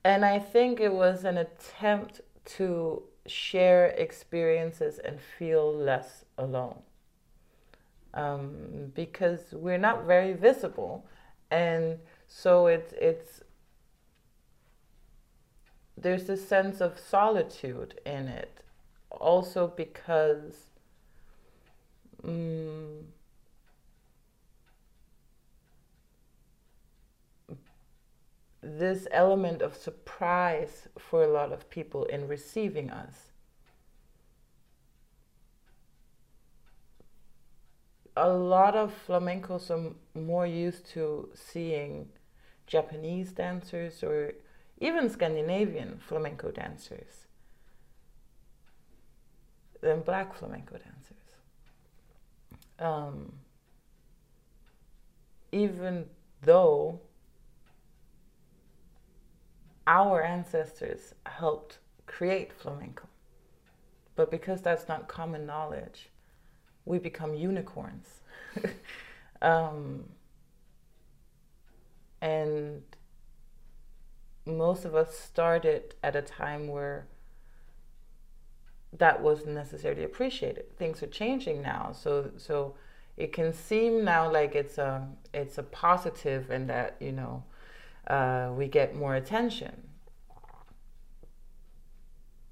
[0.03, 6.81] and I think it was an attempt to share experiences and feel less alone.
[8.13, 11.07] Um, because we're not very visible,
[11.49, 13.41] and so it's it's
[15.97, 18.61] there's a sense of solitude in it,
[19.09, 20.69] also because
[22.23, 23.05] um,
[28.63, 33.31] this element of surprise for a lot of people in receiving us.
[38.15, 42.09] A lot of flamencos are more used to seeing
[42.67, 44.33] Japanese dancers or
[44.79, 47.25] even Scandinavian flamenco dancers
[49.81, 51.17] than black flamenco dancers.
[52.79, 53.33] Um,
[55.51, 56.05] even
[56.41, 57.01] though
[59.87, 63.07] our ancestors helped create flamenco.
[64.15, 66.09] But because that's not common knowledge,
[66.85, 68.21] we become unicorns.
[69.41, 70.03] um,
[72.21, 72.83] and
[74.45, 77.07] most of us started at a time where
[78.97, 80.77] that wasn't necessarily appreciated.
[80.77, 82.75] Things are changing now, so so
[83.17, 87.43] it can seem now like it's a it's a positive and that you know
[88.07, 89.87] uh, we get more attention,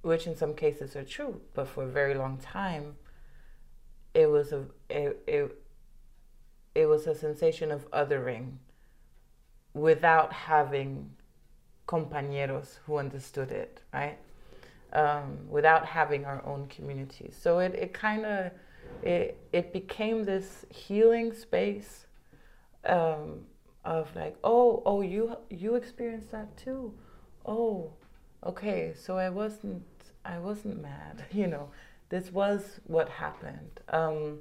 [0.01, 2.95] which in some cases are true, but for a very long time,
[4.13, 5.61] it was a it, it,
[6.75, 8.57] it was a sensation of othering
[9.73, 11.11] without having
[11.87, 14.17] compañeros who understood it, right?
[14.93, 17.37] Um, without having our own communities.
[17.39, 18.51] So it, it kind of
[19.03, 22.05] it, it became this healing space
[22.85, 23.45] um,
[23.83, 26.93] of like, oh, oh, you you experienced that too.
[27.45, 27.91] Oh,
[28.45, 28.93] okay.
[28.95, 29.83] So I wasn't
[30.23, 31.25] I wasn't mad.
[31.31, 31.69] You know,
[32.09, 33.79] this was what happened.
[33.89, 34.39] Um,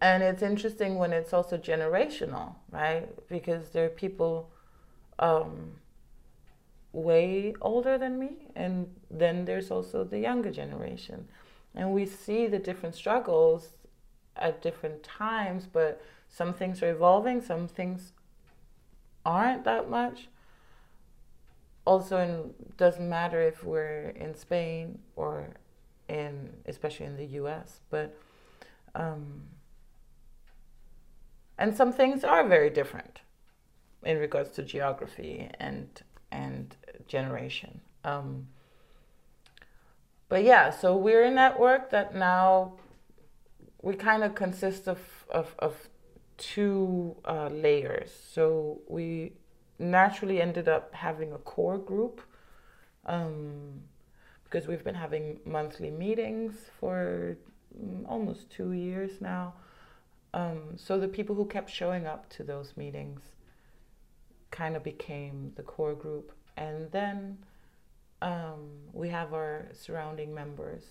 [0.00, 3.08] and it's interesting when it's also generational, right?
[3.28, 4.50] Because there are people
[5.18, 5.76] um,
[6.92, 11.28] way older than me, and then there's also the younger generation,
[11.74, 13.70] and we see the different struggles
[14.36, 16.02] at different times, but
[16.34, 18.12] some things are evolving, some things
[19.24, 20.28] aren't that much.
[21.84, 25.50] Also, it doesn't matter if we're in Spain or
[26.08, 27.80] in, especially in the U.S.
[27.88, 28.18] But,
[28.96, 29.42] um,
[31.56, 33.20] and some things are very different
[34.02, 36.02] in regards to geography and
[36.32, 36.74] and
[37.06, 37.80] generation.
[38.02, 38.48] Um,
[40.28, 42.72] but yeah, so we're a network that now
[43.82, 44.98] we kind of consist of,
[45.30, 45.88] of, of
[46.38, 48.10] two uh, layers.
[48.32, 49.32] So we
[49.78, 52.20] naturally ended up having a core group
[53.06, 53.80] um,
[54.44, 57.36] because we've been having monthly meetings for
[57.76, 59.54] mm, almost two years now.
[60.32, 63.20] Um, so the people who kept showing up to those meetings
[64.50, 66.32] kind of became the core group.
[66.56, 67.38] And then
[68.22, 70.84] um, we have our surrounding members.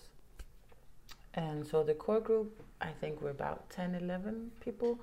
[1.33, 4.99] And so the core group, I think we're about 10, 11 people.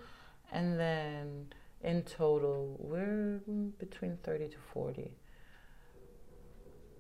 [0.53, 1.47] And then
[1.83, 3.41] in total, we're
[3.79, 5.13] between 30 to 40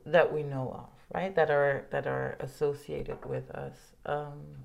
[0.06, 1.34] that we know of, right?
[1.34, 3.76] That are that are associated with us.
[4.06, 4.64] Um,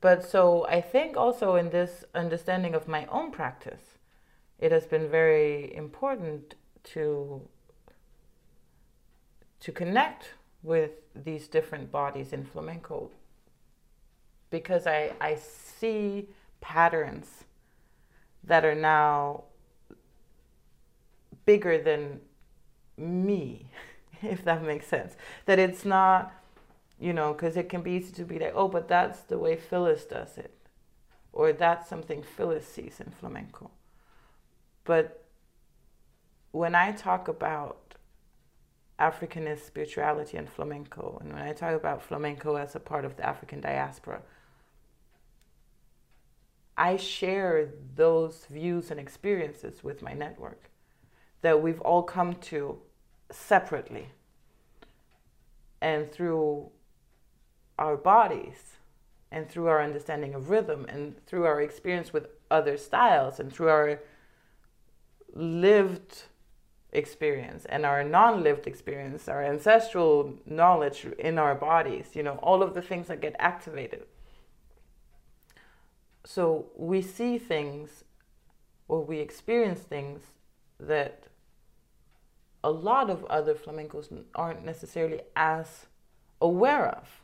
[0.00, 3.98] but so I think also in this understanding of my own practice,
[4.58, 6.54] it has been very important
[6.94, 7.48] to
[9.60, 13.10] to connect with these different bodies in flamenco
[14.50, 16.28] because I, I see
[16.60, 17.44] patterns
[18.44, 19.44] that are now
[21.44, 22.20] bigger than
[22.96, 23.70] me,
[24.22, 25.16] if that makes sense.
[25.46, 26.32] That it's not,
[26.98, 29.56] you know, because it can be easy to be like, oh, but that's the way
[29.56, 30.54] Phyllis does it,
[31.32, 33.70] or that's something Phyllis sees in flamenco.
[34.84, 35.24] But
[36.50, 37.94] when I talk about
[38.98, 43.26] Africanist spirituality and flamenco, and when I talk about flamenco as a part of the
[43.26, 44.22] African diaspora,
[46.78, 50.70] I share those views and experiences with my network
[51.42, 52.78] that we've all come to
[53.30, 54.08] separately.
[55.80, 56.70] And through
[57.78, 58.76] our bodies
[59.30, 63.68] and through our understanding of rhythm and through our experience with other styles and through
[63.68, 64.00] our
[65.34, 66.22] lived
[66.92, 72.72] experience and our non-lived experience our ancestral knowledge in our bodies you know all of
[72.72, 74.04] the things that get activated
[76.24, 78.04] so we see things
[78.88, 80.20] or we experience things
[80.80, 81.24] that
[82.64, 85.86] a lot of other flamencos aren't necessarily as
[86.40, 87.20] aware of.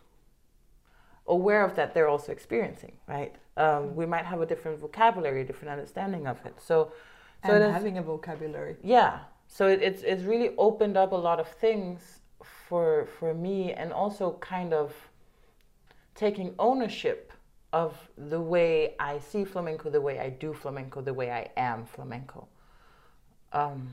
[1.27, 3.35] Aware of that they're also experiencing right?
[3.57, 6.55] Um, we might have a different vocabulary a different understanding of it.
[6.61, 6.93] So
[7.45, 8.77] so and having a vocabulary.
[8.83, 9.21] Yeah.
[9.49, 13.93] So it, it's it's really opened up a lot of things for for me and
[13.93, 14.93] also kind of
[16.15, 17.33] taking ownership
[17.75, 21.85] of the way I see flamenco, the way I do flamenco, the way I am
[21.85, 22.47] flamenco.
[23.53, 23.89] Um,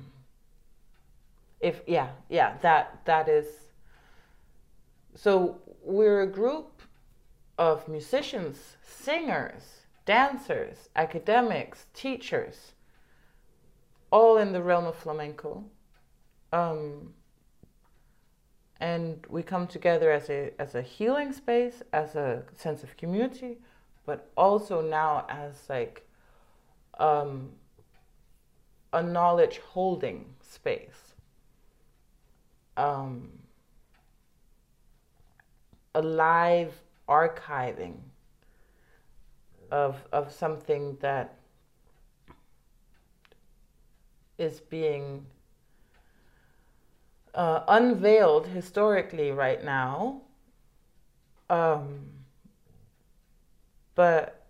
[1.60, 3.46] if yeah yeah that that is
[5.16, 6.82] so we're a group
[7.58, 12.74] of musicians singers dancers academics teachers
[14.12, 15.64] all in the realm of flamenco
[16.52, 17.14] um,
[18.80, 23.60] and we come together as a as a healing space as a sense of community
[24.12, 26.06] but also now as like
[27.00, 27.50] um,
[28.92, 31.14] a knowledge holding space
[32.76, 33.30] um,
[35.96, 36.74] a live
[37.08, 37.96] archiving
[39.72, 41.36] of of something that
[44.38, 45.26] is being
[47.34, 50.20] uh, unveiled historically right now.
[51.50, 52.11] Um,
[53.96, 54.42] but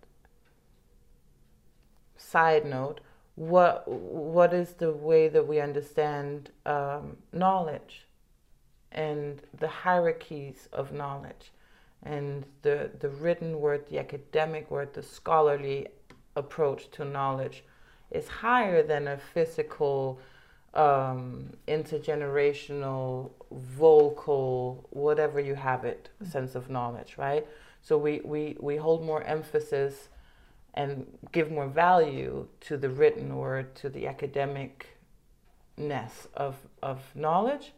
[2.16, 3.00] side note,
[3.34, 8.06] what what is the way that we understand um, knowledge?
[8.94, 11.52] and the hierarchies of knowledge
[12.02, 15.88] and the, the written word, the academic word, the scholarly
[16.36, 17.64] approach to knowledge
[18.10, 20.18] is higher than a physical,
[20.74, 26.30] um, intergenerational, vocal, whatever you have it, mm-hmm.
[26.30, 27.46] sense of knowledge, right?
[27.82, 30.08] So we, we, we hold more emphasis
[30.74, 34.86] and give more value to the written word, to the academicness
[36.34, 37.72] of, of knowledge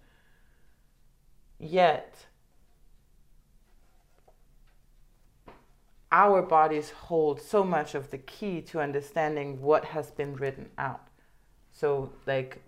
[1.58, 2.26] Yet,
[6.10, 11.08] our bodies hold so much of the key to understanding what has been written out.
[11.72, 12.62] So, like,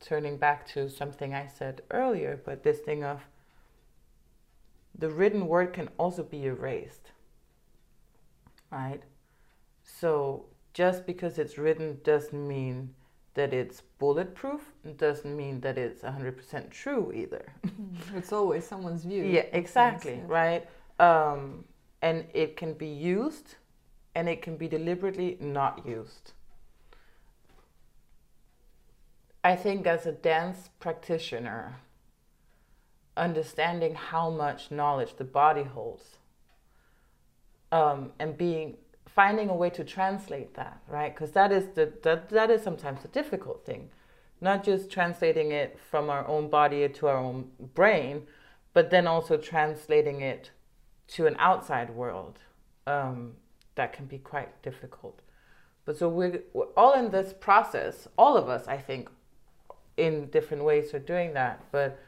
[0.00, 3.20] turning back to something I said earlier, but this thing of
[4.98, 7.12] the written word can also be erased,
[8.70, 9.02] right?
[9.82, 12.94] So, just because it's written doesn't mean
[13.34, 17.52] that it's bulletproof doesn't mean that it's 100% true either.
[17.66, 19.24] Mm, it's always someone's view.
[19.24, 20.24] Yeah, exactly, yeah.
[20.26, 20.68] right?
[20.98, 21.64] Um,
[22.00, 23.56] and it can be used
[24.14, 26.32] and it can be deliberately not used.
[29.44, 31.76] I think as a dance practitioner,
[33.16, 36.18] understanding how much knowledge the body holds
[37.72, 41.14] um, and being finding a way to translate that, right?
[41.14, 43.90] Because that is the that, that is sometimes a difficult thing,
[44.40, 48.26] not just translating it from our own body to our own brain,
[48.74, 50.50] but then also translating it
[51.08, 52.40] to an outside world.
[52.86, 53.34] Um,
[53.76, 55.20] that can be quite difficult.
[55.84, 59.08] but so we're, we're all in this process all of us i think
[59.96, 61.98] in different ways are doing that but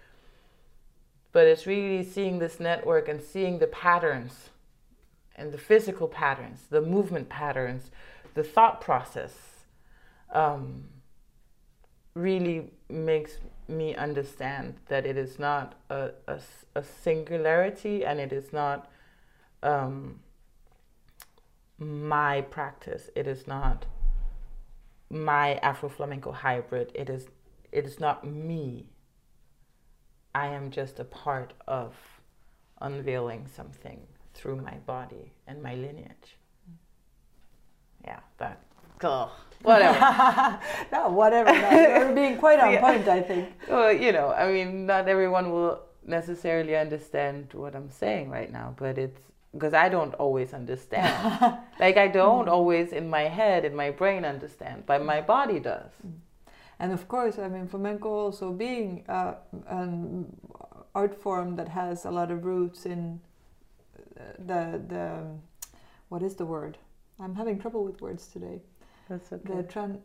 [1.38, 4.50] but it's really seeing this network and seeing the patterns
[5.36, 7.92] and the physical patterns the movement patterns
[8.34, 9.34] the thought process
[10.32, 10.88] um,
[12.14, 16.40] really makes me understand that it is not a, a,
[16.74, 18.90] a singularity and it is not
[19.62, 20.18] um,
[21.78, 23.10] my practice.
[23.14, 23.86] It is not
[25.08, 26.90] my Afro flamenco hybrid.
[26.96, 27.28] It is
[27.70, 28.86] it is not me.
[30.34, 31.94] I am just a part of
[32.80, 34.00] unveiling something
[34.34, 36.36] through my body and my lineage.
[38.04, 38.62] Yeah, that.
[39.02, 39.30] Ugh,
[39.62, 39.98] whatever.
[40.92, 41.52] no, whatever.
[41.52, 42.80] No, you're being quite on yeah.
[42.80, 43.48] point, I think.
[43.68, 48.74] Well, you know, I mean, not everyone will necessarily understand what I'm saying right now,
[48.78, 49.20] but it's
[49.52, 51.58] because I don't always understand.
[51.80, 52.50] like I don't mm.
[52.50, 55.90] always in my head, in my brain understand, but my body does.
[56.06, 56.14] Mm.
[56.78, 59.34] And of course, I mean, flamenco also being uh,
[59.66, 60.36] an
[60.94, 63.20] art form that has a lot of roots in
[64.18, 65.24] uh, the the
[66.08, 66.78] what is the word?
[67.20, 68.60] I'm having trouble with words today.
[69.08, 69.54] That's okay.
[69.56, 69.98] The tran.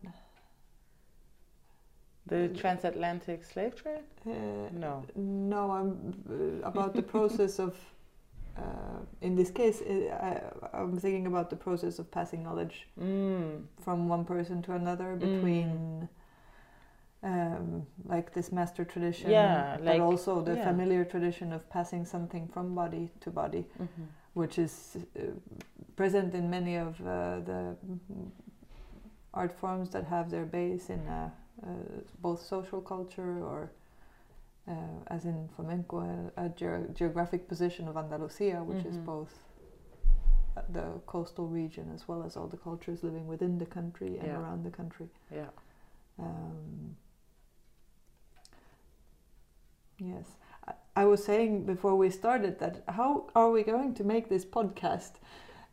[2.25, 4.05] The transatlantic slave trade?
[4.25, 5.03] Uh, no.
[5.15, 7.75] No, I'm uh, about the process of
[8.57, 10.41] uh, in this case, it, I,
[10.73, 13.63] am thinking about the process of passing knowledge mm.
[13.81, 15.67] from one person to another between,
[16.03, 16.09] mm.
[17.23, 20.65] Um, like this master tradition, yeah, but also the yeah.
[20.65, 24.03] familiar tradition of passing something from body to body, mm-hmm.
[24.33, 25.21] which is uh,
[25.95, 27.75] present in many of uh, the
[29.33, 31.29] art forms that have their base in uh,
[31.65, 31.67] uh,
[32.21, 33.71] both social culture or
[34.67, 34.73] uh,
[35.07, 38.89] as in flamenco, a, ge geographic position of Andalusia, which mm -hmm.
[38.89, 39.05] is mm-hmm.
[39.05, 39.33] both
[40.57, 44.27] uh, the coastal region as well as all the cultures living within the country and
[44.27, 44.39] yeah.
[44.39, 45.07] around the country.
[45.31, 45.49] Yeah.
[46.17, 46.95] Um,
[49.97, 50.25] yes.
[50.95, 55.13] I, was saying before we started that how are we going to make this podcast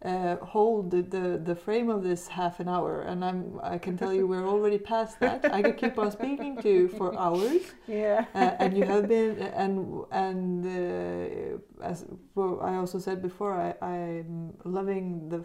[0.05, 3.03] uh, hold the, the, the frame of this half an hour?
[3.03, 5.53] And I'm I can tell you we're already past that.
[5.53, 7.63] I could keep on speaking to you for hours.
[7.87, 8.25] Yeah.
[8.35, 13.75] Uh, and you have been and and uh, as well, I also said before I,
[13.87, 15.45] I'm loving the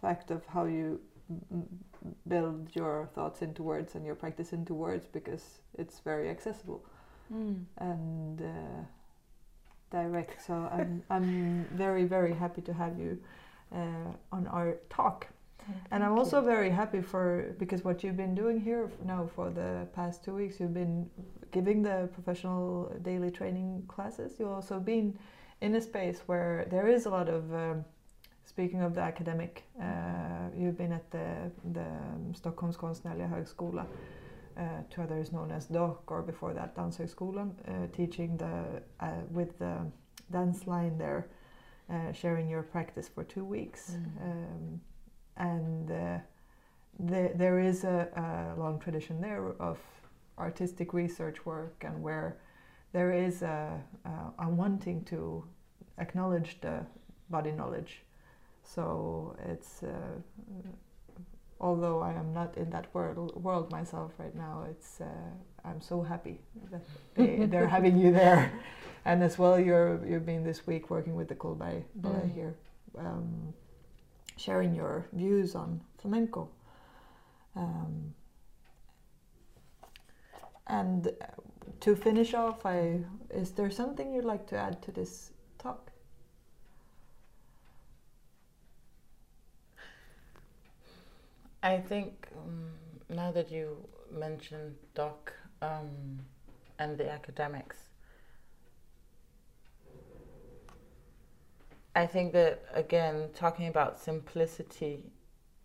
[0.00, 1.00] fact of how you
[2.26, 6.84] build your thoughts into words and your practice into words because it's very accessible
[7.32, 7.64] mm.
[7.78, 8.82] and uh,
[9.90, 13.18] direct so I'm, I'm very very happy to have you
[13.74, 15.26] uh, on our talk.
[15.90, 19.86] and I'm also very happy for because what you've been doing here now for the
[19.94, 21.08] past two weeks, you've been
[21.52, 24.32] giving the professional daily training classes.
[24.38, 25.16] You've also been
[25.60, 27.84] in a space where there is a lot of um,
[28.44, 29.62] speaking of the academic.
[29.80, 31.86] Uh, you've been at the the
[32.34, 33.86] Stockholms konstnärliga högskola,
[34.56, 39.58] uh, to others known as DOCH, or before that Danshögskolan, uh, teaching the uh, with
[39.58, 39.86] the
[40.30, 41.28] dance line there
[41.90, 43.92] uh, sharing your practice for two weeks.
[43.92, 44.22] Mm.
[44.22, 44.80] Um,
[45.36, 46.18] and uh,
[46.98, 48.08] the, there is a,
[48.56, 49.78] a, long tradition there of
[50.38, 52.38] artistic research work and where
[52.92, 55.44] there is a, a, a wanting to
[55.98, 56.84] acknowledge the
[57.30, 58.02] body knowledge.
[58.62, 60.20] So it's uh,
[61.62, 65.06] although I am not in that world world myself right now, it's uh,
[65.64, 66.40] I'm so happy
[66.70, 66.82] that
[67.14, 68.52] they, they're having you there,
[69.04, 72.34] and as well you're you've been this week working with the Ballet mm.
[72.34, 72.54] here,
[72.98, 73.54] um,
[74.36, 76.48] sharing your views on flamenco.
[77.54, 78.14] Um,
[80.66, 81.10] and
[81.80, 83.00] to finish off, I
[83.30, 85.92] is there something you'd like to add to this talk?
[91.62, 92.72] I think um,
[93.08, 93.76] now that you
[94.10, 96.18] mentioned DOCH um,
[96.80, 97.76] and the academics,
[101.94, 105.04] I think that again, talking about simplicity,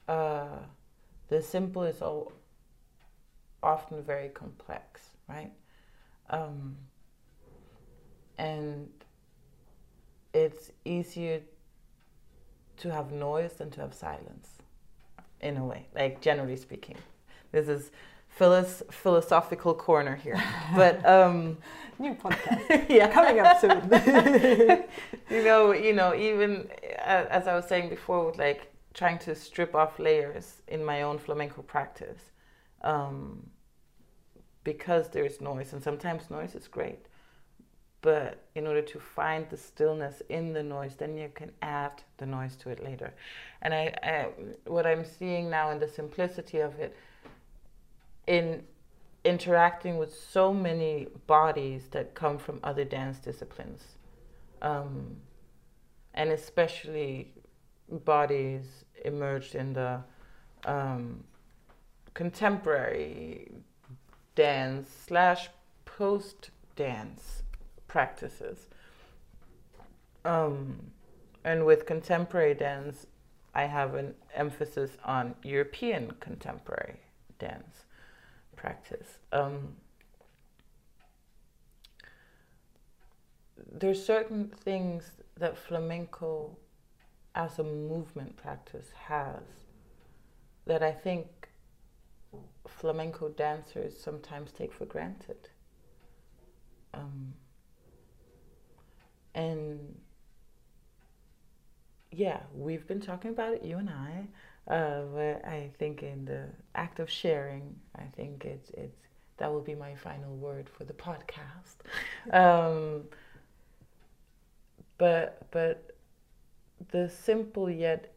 [0.07, 0.59] uh,
[1.29, 2.31] the simple is all
[3.63, 5.51] often very complex, right?
[6.29, 6.77] Um,
[8.37, 8.87] and
[10.31, 11.41] it's easier
[12.77, 14.56] to have noise than to have silence
[15.41, 16.97] in a way, like generally speaking.
[17.51, 17.91] This is
[18.29, 20.41] Phyllis philosophical corner here,
[20.75, 21.57] but um,
[21.99, 23.89] new podcast, yeah, coming up soon.
[25.29, 26.69] you know, you know, even
[26.99, 31.01] uh, as I was saying before, with like trying to strip off layers in my
[31.01, 32.31] own flamenco practice,
[32.83, 33.49] um,
[34.63, 37.06] because there's noise, and sometimes noise is great,
[38.01, 42.25] but in order to find the stillness in the noise, then you can add the
[42.25, 43.13] noise to it later.
[43.61, 44.27] And I, I
[44.65, 46.95] what I'm seeing now in the simplicity of it,
[48.27, 48.63] in
[49.23, 53.83] interacting with so many bodies that come from other dance disciplines,
[54.61, 55.17] um,
[56.13, 57.33] and especially
[57.89, 59.99] bodies emerged in the
[60.65, 61.23] um,
[62.13, 63.51] contemporary
[64.35, 65.49] dance slash
[65.85, 67.41] post dance
[67.87, 68.67] practices.
[70.25, 70.91] Um,
[71.43, 73.07] and with contemporary dance,
[73.53, 76.99] I have an emphasis on European contemporary
[77.39, 77.85] dance
[78.55, 79.19] practice.
[79.31, 79.75] Um,
[83.71, 86.57] there's certain things that flamenco
[87.35, 89.41] as a movement practice has
[90.65, 91.49] that I think
[92.67, 95.49] flamenco dancers sometimes take for granted.
[96.93, 97.33] Um,
[99.37, 99.95] and
[102.11, 104.27] yeah, we've been talking about it, you and I.
[104.67, 108.97] Uh, but I think in the act of sharing, I think it's it's
[109.37, 111.77] that will be my final word for the podcast.
[112.33, 113.03] um,
[114.97, 115.91] but but
[116.91, 118.13] the simple yet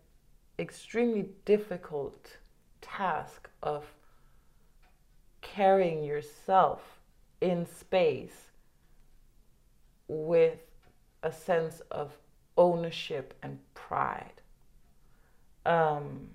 [0.58, 2.38] extremely difficult
[2.80, 3.84] task of
[5.42, 7.00] carrying yourself
[7.40, 8.50] in space
[10.08, 10.69] with
[11.22, 12.12] a sense of
[12.56, 14.42] ownership and pride.
[15.66, 16.30] Um,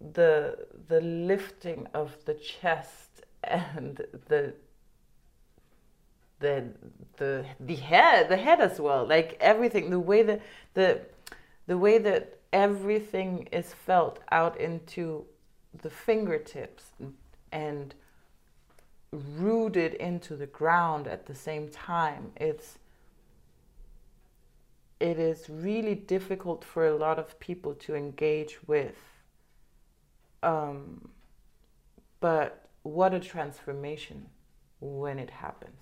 [0.00, 4.54] the the lifting of the chest and the
[6.38, 6.64] the
[7.16, 10.40] the the head the head as well like everything the way that
[10.74, 11.00] the
[11.66, 15.24] the way that everything is felt out into
[15.82, 16.92] the fingertips
[17.50, 17.94] and
[19.12, 22.32] rooted into the ground at the same time.
[22.36, 22.78] It's
[25.00, 28.96] it is really difficult for a lot of people to engage with.
[30.42, 31.10] Um,
[32.20, 34.26] but what a transformation
[34.80, 35.76] when it happens.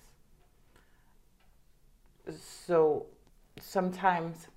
[2.39, 3.07] So
[3.59, 4.47] sometimes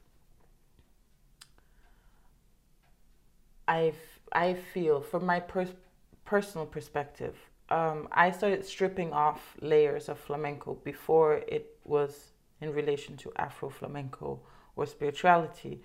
[3.67, 3.95] I
[4.33, 5.77] I feel from my per-
[6.25, 13.17] personal perspective um, I started stripping off layers of flamenco before it was in relation
[13.19, 14.41] to Afro flamenco
[14.77, 15.83] or spirituality.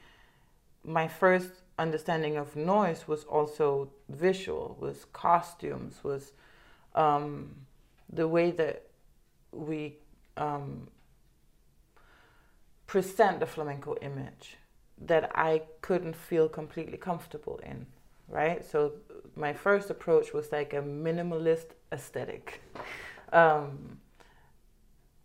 [0.83, 6.33] My first understanding of noise was also visual, was costumes, was
[6.95, 7.55] um,
[8.11, 8.87] the way that
[9.51, 9.97] we
[10.37, 10.87] um,
[12.87, 14.57] present the flamenco image
[14.97, 17.85] that I couldn't feel completely comfortable in
[18.27, 18.63] right?
[18.63, 18.93] So
[19.35, 22.61] my first approach was like a minimalist aesthetic.
[23.31, 23.99] Um,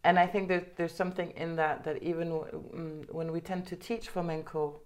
[0.04, 3.76] and I think that there's something in that that even w- when we tend to
[3.76, 4.80] teach flamenco,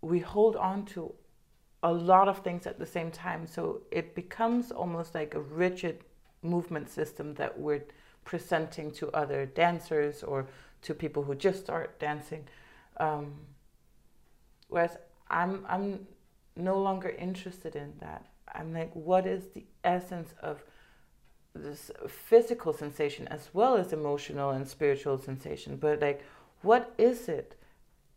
[0.00, 1.14] we hold on to
[1.82, 3.46] a lot of things at the same time.
[3.46, 6.04] So it becomes almost like a rigid
[6.42, 7.84] movement system that we're
[8.24, 10.46] presenting to other dancers or
[10.82, 12.46] to people who just start dancing.
[12.98, 13.32] Um,
[14.68, 14.96] whereas
[15.28, 16.06] I'm I'm
[16.56, 18.26] no longer interested in that.
[18.54, 20.64] I'm like, what is the essence of
[21.54, 25.76] this physical sensation as well as emotional and spiritual sensation?
[25.76, 26.22] But like,
[26.62, 27.56] what is it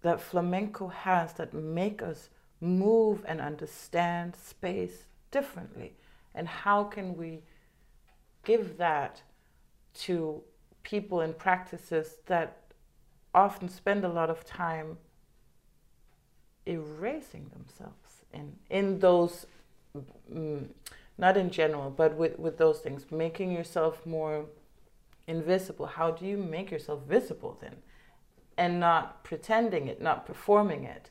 [0.02, 2.30] that flamenco has that make us
[2.62, 5.94] move and understand space differently?
[6.34, 7.42] And how can we
[8.44, 9.22] give that
[9.96, 10.42] to
[10.84, 12.62] people in practices that
[13.34, 14.98] often spend a lot of time
[16.66, 18.06] erasing themselves?
[18.36, 19.48] in in those
[20.32, 20.68] mm,
[21.18, 24.46] not in general but with with those things making yourself more
[25.28, 25.86] invisible.
[25.86, 27.78] How do you make yourself visible then?
[28.58, 31.10] And not pretending it not performing it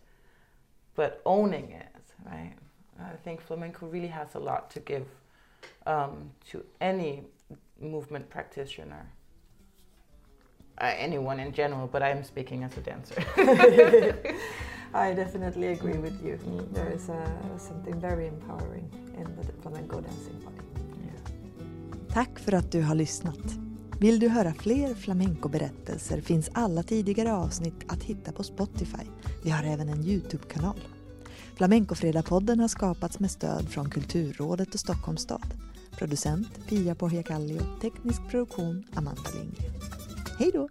[0.95, 1.89] but owning it
[2.25, 2.55] right?
[3.01, 5.07] I think flamenco really has a lot to give
[5.87, 7.25] um, to any
[7.81, 9.11] movement practitioner.
[10.79, 13.15] Uh, anyone in general but i'm speaking as a dancer
[14.95, 16.39] I definitely agree with you.
[16.47, 16.75] Mm.
[16.75, 17.27] There is a,
[17.59, 20.57] something very empowering in the flamenco dancing body.
[21.05, 22.15] Yeah.
[22.15, 23.59] Tack för att du har lyssnat.
[24.01, 29.07] Vill du höra fler flamenco-berättelser finns alla tidigare avsnitt att hitta på Spotify.
[29.45, 30.81] Vi har även en Youtube-kanal.
[31.57, 35.55] Flamencofredag-podden har skapats med stöd från Kulturrådet och Stockholms stad.
[35.99, 39.73] Producent Pia Pohjakallio, teknisk produktion Amanda Lindgren.
[40.39, 40.69] Hej då!